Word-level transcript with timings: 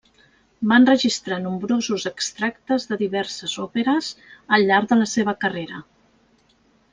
Va 0.69 0.77
enregistrar 0.83 1.35
nombrosos 1.43 2.05
extractes 2.11 2.87
de 2.93 2.97
diverses 3.03 3.53
òperes 3.65 4.09
al 4.59 4.67
llarg 4.73 4.89
de 4.95 4.99
la 5.03 5.07
seva 5.13 5.37
carrera. 5.47 5.85